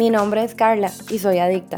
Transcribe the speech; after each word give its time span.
Mi 0.00 0.08
nombre 0.08 0.42
es 0.42 0.54
Carla 0.54 0.90
y 1.10 1.18
soy 1.18 1.40
adicta. 1.40 1.76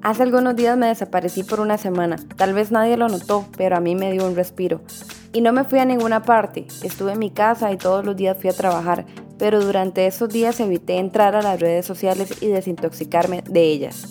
Hace 0.00 0.22
algunos 0.22 0.56
días 0.56 0.78
me 0.78 0.86
desaparecí 0.86 1.42
por 1.42 1.60
una 1.60 1.76
semana. 1.76 2.16
Tal 2.36 2.54
vez 2.54 2.72
nadie 2.72 2.96
lo 2.96 3.06
notó, 3.10 3.44
pero 3.58 3.76
a 3.76 3.80
mí 3.80 3.94
me 3.94 4.10
dio 4.12 4.26
un 4.26 4.34
respiro. 4.34 4.80
Y 5.34 5.42
no 5.42 5.52
me 5.52 5.64
fui 5.64 5.78
a 5.78 5.84
ninguna 5.84 6.22
parte. 6.22 6.66
Estuve 6.82 7.12
en 7.12 7.18
mi 7.18 7.28
casa 7.28 7.70
y 7.70 7.76
todos 7.76 8.02
los 8.06 8.16
días 8.16 8.38
fui 8.40 8.48
a 8.48 8.54
trabajar, 8.54 9.04
pero 9.38 9.62
durante 9.62 10.06
esos 10.06 10.30
días 10.30 10.58
evité 10.58 10.96
entrar 10.96 11.36
a 11.36 11.42
las 11.42 11.60
redes 11.60 11.84
sociales 11.84 12.42
y 12.42 12.46
desintoxicarme 12.46 13.42
de 13.42 13.62
ellas. 13.62 14.08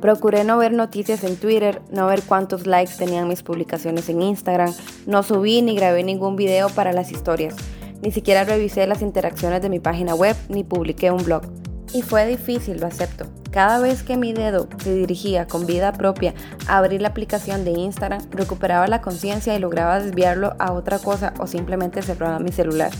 Procuré 0.00 0.44
no 0.44 0.56
ver 0.56 0.72
noticias 0.72 1.24
en 1.24 1.34
Twitter, 1.34 1.82
no 1.90 2.06
ver 2.06 2.22
cuántos 2.22 2.64
likes 2.64 2.94
tenían 2.96 3.26
mis 3.26 3.42
publicaciones 3.42 4.08
en 4.08 4.22
Instagram, 4.22 4.72
no 5.06 5.24
subí 5.24 5.62
ni 5.62 5.74
grabé 5.74 6.04
ningún 6.04 6.36
video 6.36 6.68
para 6.68 6.92
las 6.92 7.10
historias, 7.10 7.56
ni 8.02 8.12
siquiera 8.12 8.44
revisé 8.44 8.86
las 8.86 9.02
interacciones 9.02 9.62
de 9.62 9.68
mi 9.68 9.80
página 9.80 10.14
web 10.14 10.36
ni 10.48 10.62
publiqué 10.62 11.10
un 11.10 11.24
blog. 11.24 11.63
Y 11.94 12.02
fue 12.02 12.26
difícil, 12.26 12.80
lo 12.80 12.88
acepto. 12.88 13.26
Cada 13.52 13.78
vez 13.78 14.02
que 14.02 14.16
mi 14.16 14.32
dedo 14.32 14.68
se 14.82 14.92
dirigía 14.92 15.46
con 15.46 15.64
vida 15.64 15.92
propia 15.92 16.34
a 16.66 16.78
abrir 16.78 17.00
la 17.00 17.08
aplicación 17.08 17.64
de 17.64 17.70
Instagram, 17.70 18.20
recuperaba 18.32 18.88
la 18.88 19.00
conciencia 19.00 19.54
y 19.54 19.60
lograba 19.60 20.00
desviarlo 20.00 20.56
a 20.58 20.72
otra 20.72 20.98
cosa 20.98 21.32
o 21.38 21.46
simplemente 21.46 22.02
cerraba 22.02 22.40
mi 22.40 22.50
celular. 22.50 22.90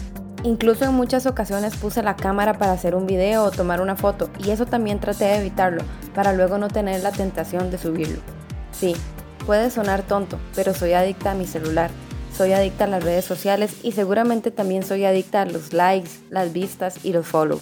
Incluso 0.45 0.84
en 0.84 0.95
muchas 0.95 1.27
ocasiones 1.27 1.75
puse 1.75 2.05
la 2.05 2.15
cámara 2.15 2.57
para 2.57 2.70
hacer 2.70 2.95
un 2.95 3.07
video 3.09 3.43
o 3.43 3.51
tomar 3.51 3.80
una 3.80 3.97
foto 3.97 4.30
y 4.39 4.51
eso 4.51 4.65
también 4.65 5.01
traté 5.01 5.25
de 5.25 5.39
evitarlo 5.39 5.83
para 6.15 6.33
luego 6.33 6.56
no 6.59 6.69
tener 6.69 7.03
la 7.03 7.11
tentación 7.11 7.73
de 7.73 7.79
subirlo. 7.79 8.20
Sí, 8.70 8.95
puede 9.45 9.70
sonar 9.70 10.03
tonto, 10.03 10.39
pero 10.55 10.73
soy 10.73 10.92
adicta 10.92 11.33
a 11.33 11.34
mi 11.34 11.47
celular. 11.47 11.91
Soy 12.37 12.53
adicta 12.53 12.84
a 12.84 12.89
las 12.89 13.03
redes 13.03 13.25
sociales 13.25 13.75
y 13.83 13.91
seguramente 13.91 14.53
también 14.53 14.84
soy 14.84 15.05
adicta 15.05 15.42
a 15.42 15.47
los 15.47 15.73
likes, 15.73 16.11
las 16.31 16.53
vistas 16.53 17.05
y 17.05 17.12
los 17.12 17.27
follow. 17.27 17.61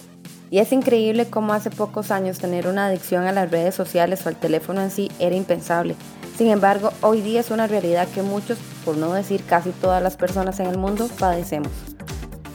Y 0.53 0.59
es 0.59 0.71
increíble 0.71 1.25
cómo 1.31 1.53
hace 1.53 1.71
pocos 1.71 2.11
años 2.11 2.37
tener 2.37 2.67
una 2.67 2.85
adicción 2.85 3.23
a 3.23 3.31
las 3.31 3.49
redes 3.49 3.73
sociales 3.73 4.23
o 4.23 4.29
al 4.29 4.35
teléfono 4.35 4.81
en 4.81 4.91
sí 4.91 5.09
era 5.17 5.35
impensable. 5.35 5.95
Sin 6.37 6.51
embargo, 6.51 6.91
hoy 7.01 7.21
día 7.21 7.39
es 7.39 7.49
una 7.49 7.65
realidad 7.65 8.07
que 8.09 8.21
muchos, 8.21 8.59
por 8.85 8.95
no 8.95 9.11
decir 9.13 9.43
casi 9.45 9.71
todas 9.71 10.03
las 10.03 10.15
personas 10.15 10.59
en 10.59 10.67
el 10.67 10.77
mundo, 10.77 11.09
padecemos. 11.17 11.71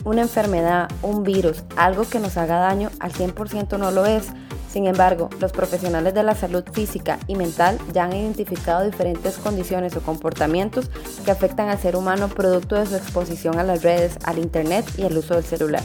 Una 0.04 0.22
enfermedad, 0.22 0.88
un 1.02 1.24
virus, 1.24 1.64
algo 1.74 2.08
que 2.08 2.20
nos 2.20 2.36
haga 2.36 2.60
daño, 2.60 2.88
al 3.00 3.12
100% 3.12 3.80
no 3.80 3.90
lo 3.90 4.06
es. 4.06 4.26
Sin 4.70 4.86
embargo, 4.86 5.28
los 5.40 5.50
profesionales 5.50 6.14
de 6.14 6.22
la 6.22 6.36
salud 6.36 6.62
física 6.72 7.18
y 7.26 7.34
mental 7.34 7.80
ya 7.92 8.04
han 8.04 8.12
identificado 8.12 8.84
diferentes 8.84 9.38
condiciones 9.38 9.96
o 9.96 10.02
comportamientos 10.02 10.88
que 11.24 11.32
afectan 11.32 11.68
al 11.68 11.80
ser 11.80 11.96
humano 11.96 12.28
producto 12.28 12.76
de 12.76 12.86
su 12.86 12.94
exposición 12.94 13.58
a 13.58 13.64
las 13.64 13.82
redes, 13.82 14.18
al 14.22 14.38
Internet 14.38 14.84
y 14.96 15.02
el 15.02 15.18
uso 15.18 15.34
del 15.34 15.42
celular. 15.42 15.82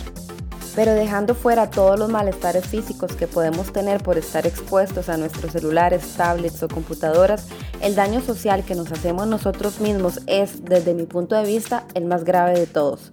Pero 0.75 0.93
dejando 0.93 1.35
fuera 1.35 1.69
todos 1.69 1.99
los 1.99 2.09
malestares 2.09 2.65
físicos 2.65 3.15
que 3.15 3.27
podemos 3.27 3.71
tener 3.71 4.01
por 4.01 4.17
estar 4.17 4.47
expuestos 4.47 5.07
a 5.07 5.17
nuestros 5.17 5.51
celulares, 5.51 6.15
tablets 6.17 6.63
o 6.63 6.67
computadoras, 6.67 7.47
el 7.81 7.95
daño 7.95 8.21
social 8.21 8.63
que 8.63 8.73
nos 8.73 8.91
hacemos 8.91 9.27
nosotros 9.27 9.79
mismos 9.79 10.21
es, 10.25 10.65
desde 10.65 10.95
mi 10.95 11.03
punto 11.03 11.35
de 11.35 11.45
vista, 11.45 11.85
el 11.93 12.05
más 12.05 12.23
grave 12.23 12.59
de 12.59 12.65
todos. 12.65 13.11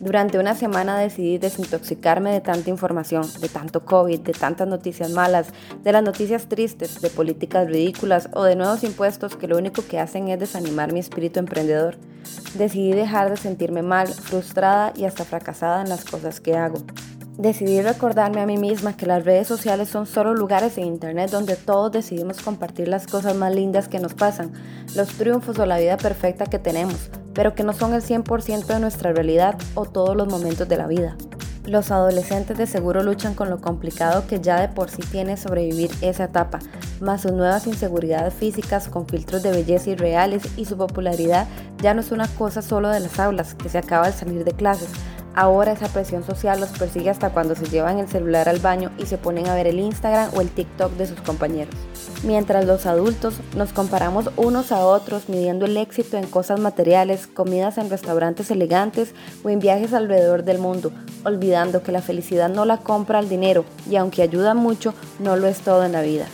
Durante 0.00 0.38
una 0.38 0.54
semana 0.54 0.98
decidí 0.98 1.36
desintoxicarme 1.36 2.32
de 2.32 2.40
tanta 2.40 2.70
información, 2.70 3.26
de 3.40 3.50
tanto 3.50 3.84
COVID, 3.84 4.20
de 4.20 4.32
tantas 4.32 4.66
noticias 4.66 5.10
malas, 5.10 5.48
de 5.82 5.92
las 5.92 6.02
noticias 6.02 6.48
tristes, 6.48 7.02
de 7.02 7.10
políticas 7.10 7.66
ridículas 7.66 8.30
o 8.32 8.44
de 8.44 8.56
nuevos 8.56 8.82
impuestos 8.82 9.36
que 9.36 9.46
lo 9.46 9.58
único 9.58 9.84
que 9.86 9.98
hacen 9.98 10.28
es 10.28 10.40
desanimar 10.40 10.92
mi 10.94 11.00
espíritu 11.00 11.38
emprendedor. 11.38 11.98
Decidí 12.54 12.92
dejar 12.92 13.30
de 13.30 13.36
sentirme 13.36 13.82
mal, 13.82 14.08
frustrada 14.08 14.92
y 14.96 15.04
hasta 15.04 15.24
fracasada 15.24 15.82
en 15.82 15.88
las 15.88 16.04
cosas 16.04 16.40
que 16.40 16.56
hago. 16.56 16.78
Decidí 17.38 17.80
recordarme 17.80 18.42
a 18.42 18.46
mí 18.46 18.58
misma 18.58 18.96
que 18.96 19.06
las 19.06 19.24
redes 19.24 19.46
sociales 19.46 19.88
son 19.88 20.06
solo 20.06 20.34
lugares 20.34 20.76
en 20.76 20.84
Internet 20.84 21.30
donde 21.30 21.56
todos 21.56 21.90
decidimos 21.90 22.42
compartir 22.42 22.88
las 22.88 23.06
cosas 23.06 23.34
más 23.34 23.54
lindas 23.54 23.88
que 23.88 23.98
nos 23.98 24.12
pasan, 24.12 24.52
los 24.94 25.08
triunfos 25.08 25.58
o 25.58 25.64
la 25.64 25.78
vida 25.78 25.96
perfecta 25.96 26.44
que 26.44 26.58
tenemos, 26.58 27.08
pero 27.32 27.54
que 27.54 27.62
no 27.62 27.72
son 27.72 27.94
el 27.94 28.02
100% 28.02 28.66
de 28.66 28.80
nuestra 28.80 29.12
realidad 29.12 29.56
o 29.74 29.86
todos 29.86 30.14
los 30.16 30.28
momentos 30.28 30.68
de 30.68 30.76
la 30.76 30.86
vida. 30.86 31.16
Los 31.64 31.90
adolescentes 31.90 32.58
de 32.58 32.66
seguro 32.66 33.02
luchan 33.02 33.34
con 33.34 33.48
lo 33.48 33.60
complicado 33.60 34.26
que 34.26 34.40
ya 34.40 34.60
de 34.60 34.68
por 34.68 34.90
sí 34.90 35.02
tiene 35.10 35.36
sobrevivir 35.36 35.90
esa 36.00 36.24
etapa, 36.24 36.58
más 37.00 37.22
sus 37.22 37.32
nuevas 37.32 37.66
inseguridades 37.66 38.34
físicas 38.34 38.88
con 38.88 39.06
filtros 39.06 39.42
de 39.42 39.50
belleza 39.52 39.90
irreales 39.90 40.42
y 40.56 40.64
su 40.64 40.76
popularidad 40.76 41.46
ya 41.82 41.94
no 41.94 42.00
es 42.00 42.12
una 42.12 42.28
cosa 42.28 42.62
solo 42.62 42.88
de 42.88 43.00
las 43.00 43.18
aulas 43.18 43.54
que 43.54 43.68
se 43.68 43.78
acaba 43.78 44.06
al 44.06 44.14
salir 44.14 44.44
de 44.44 44.52
clases, 44.52 44.88
Ahora 45.34 45.72
esa 45.72 45.86
presión 45.88 46.24
social 46.24 46.58
los 46.58 46.70
persigue 46.70 47.08
hasta 47.08 47.30
cuando 47.30 47.54
se 47.54 47.66
llevan 47.66 47.98
el 47.98 48.08
celular 48.08 48.48
al 48.48 48.58
baño 48.58 48.90
y 48.98 49.06
se 49.06 49.16
ponen 49.16 49.46
a 49.46 49.54
ver 49.54 49.68
el 49.68 49.78
Instagram 49.78 50.30
o 50.34 50.40
el 50.40 50.50
TikTok 50.50 50.92
de 50.94 51.06
sus 51.06 51.20
compañeros. 51.20 51.74
Mientras 52.24 52.66
los 52.66 52.84
adultos 52.84 53.34
nos 53.56 53.72
comparamos 53.72 54.30
unos 54.36 54.72
a 54.72 54.84
otros 54.84 55.28
midiendo 55.28 55.66
el 55.66 55.76
éxito 55.76 56.16
en 56.16 56.26
cosas 56.26 56.58
materiales, 56.58 57.28
comidas 57.28 57.78
en 57.78 57.90
restaurantes 57.90 58.50
elegantes 58.50 59.14
o 59.44 59.50
en 59.50 59.60
viajes 59.60 59.94
alrededor 59.94 60.42
del 60.42 60.58
mundo, 60.58 60.90
olvidando 61.24 61.82
que 61.84 61.92
la 61.92 62.02
felicidad 62.02 62.48
no 62.48 62.64
la 62.64 62.78
compra 62.78 63.20
el 63.20 63.28
dinero 63.28 63.64
y 63.88 63.96
aunque 63.96 64.22
ayuda 64.22 64.54
mucho, 64.54 64.94
no 65.20 65.36
lo 65.36 65.46
es 65.46 65.60
todo 65.60 65.84
en 65.84 65.92
la 65.92 66.02
vida. 66.02 66.26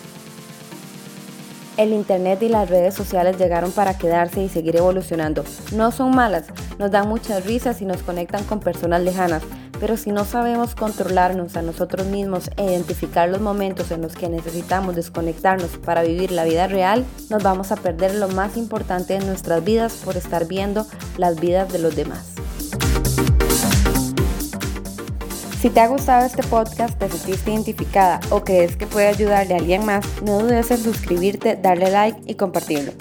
El 1.77 1.93
Internet 1.93 2.43
y 2.43 2.49
las 2.49 2.71
redes 2.71 2.95
sociales 2.95 3.37
llegaron 3.39 3.71
para 3.71 3.99
quedarse 3.99 4.43
y 4.43 4.49
seguir 4.49 4.77
evolucionando. 4.77 5.45
No 5.73 5.93
son 5.93 6.15
malas, 6.15 6.47
nos 6.79 6.91
dan 6.91 7.09
muchas 7.09 7.45
risas 7.45 7.83
y 7.83 7.85
nos 7.85 8.03
conectan 8.03 8.45
con 8.45 8.61
personas 8.61 9.03
lejanas, 9.03 9.43
pero 9.79 9.99
si 9.99 10.11
no 10.11 10.25
sabemos 10.25 10.75
controlarnos 10.75 11.55
a 11.57 11.63
nosotros 11.63 12.07
mismos 12.07 12.51
e 12.57 12.65
identificar 12.65 13.29
los 13.29 13.43
momentos 13.43 13.91
en 13.91 14.01
los 14.01 14.15
que 14.15 14.31
necesitamos 14.31 14.97
desconectarnos 14.97 15.77
para 15.79 16.03
vivir 16.03 16.33
la 16.33 16.45
vida 16.45 16.67
real, 16.67 17.05
nos 17.29 17.43
vamos 17.43 17.71
a 17.73 17.77
perder 17.77 18.15
lo 18.15 18.29
más 18.29 18.57
importante 18.57 19.15
en 19.15 19.27
nuestras 19.27 19.63
vidas 19.63 20.01
por 20.03 20.17
estar 20.17 20.47
viendo 20.47 20.87
las 21.19 21.39
vidas 21.39 21.71
de 21.71 21.79
los 21.79 21.95
demás. 21.95 22.46
Si 25.67 25.73
te 25.73 25.81
ha 25.81 25.89
gustado 25.89 26.25
este 26.25 26.45
podcast, 26.45 26.97
te 26.97 27.09
sentiste 27.09 27.51
identificada 27.51 28.21
o 28.31 28.45
crees 28.45 28.77
que 28.77 28.87
puede 28.87 29.09
ayudarle 29.09 29.55
a 29.55 29.57
alguien 29.57 29.85
más, 29.85 30.07
no 30.23 30.39
dudes 30.39 30.71
en 30.71 30.79
suscribirte, 30.79 31.59
darle 31.61 31.91
like 31.91 32.21
y 32.25 32.37
compartirlo. 32.37 32.93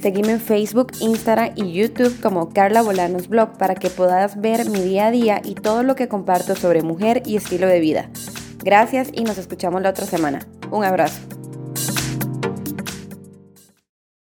Seguime 0.00 0.32
en 0.32 0.40
Facebook, 0.40 0.90
Instagram 1.00 1.50
y 1.54 1.74
YouTube 1.74 2.18
como 2.22 2.48
Carla 2.48 2.80
Bolanos 2.80 3.28
Blog 3.28 3.58
para 3.58 3.74
que 3.74 3.90
puedas 3.90 4.40
ver 4.40 4.70
mi 4.70 4.80
día 4.80 5.08
a 5.08 5.10
día 5.10 5.42
y 5.44 5.54
todo 5.54 5.82
lo 5.82 5.96
que 5.96 6.08
comparto 6.08 6.56
sobre 6.56 6.80
mujer 6.80 7.22
y 7.26 7.36
estilo 7.36 7.66
de 7.66 7.80
vida. 7.80 8.08
Gracias 8.64 9.08
y 9.12 9.24
nos 9.24 9.36
escuchamos 9.36 9.82
la 9.82 9.90
otra 9.90 10.06
semana. 10.06 10.38
Un 10.70 10.82
abrazo. 10.82 11.33